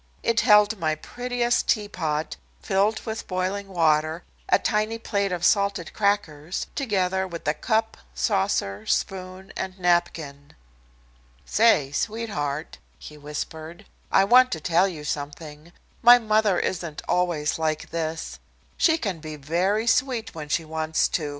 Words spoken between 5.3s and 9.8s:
of salted crackers, together with cup, saucer, spoon and